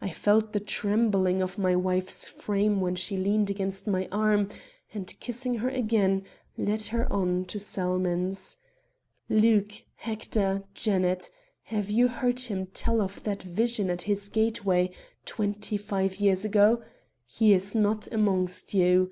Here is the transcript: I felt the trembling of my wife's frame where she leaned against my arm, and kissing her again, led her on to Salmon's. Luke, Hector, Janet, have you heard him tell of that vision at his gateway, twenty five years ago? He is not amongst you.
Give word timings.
I 0.00 0.10
felt 0.10 0.52
the 0.52 0.60
trembling 0.60 1.42
of 1.42 1.58
my 1.58 1.74
wife's 1.74 2.28
frame 2.28 2.80
where 2.80 2.94
she 2.94 3.16
leaned 3.16 3.50
against 3.50 3.88
my 3.88 4.06
arm, 4.12 4.48
and 4.94 5.12
kissing 5.18 5.54
her 5.56 5.68
again, 5.68 6.22
led 6.56 6.82
her 6.82 7.12
on 7.12 7.44
to 7.46 7.58
Salmon's. 7.58 8.58
Luke, 9.28 9.72
Hector, 9.96 10.62
Janet, 10.72 11.28
have 11.64 11.90
you 11.90 12.06
heard 12.06 12.38
him 12.38 12.66
tell 12.66 13.00
of 13.00 13.24
that 13.24 13.42
vision 13.42 13.90
at 13.90 14.02
his 14.02 14.28
gateway, 14.28 14.92
twenty 15.24 15.76
five 15.76 16.20
years 16.20 16.44
ago? 16.44 16.84
He 17.24 17.52
is 17.52 17.74
not 17.74 18.06
amongst 18.12 18.72
you. 18.72 19.10